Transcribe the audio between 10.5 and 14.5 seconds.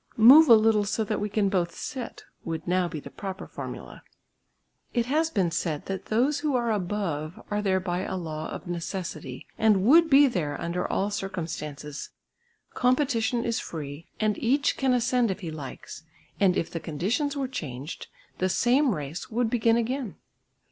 under all circumstances; competition is free and